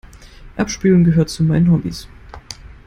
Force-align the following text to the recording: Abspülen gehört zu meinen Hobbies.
Abspülen 0.57 1.03
gehört 1.03 1.29
zu 1.29 1.43
meinen 1.43 1.69
Hobbies. 1.71 2.07